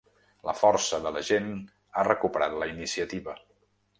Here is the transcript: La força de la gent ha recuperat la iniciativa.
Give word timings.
La 0.49 0.53
força 0.59 0.99
de 1.03 1.11
la 1.17 1.21
gent 1.27 1.51
ha 2.01 2.07
recuperat 2.09 2.57
la 2.65 2.69
iniciativa. 2.75 3.37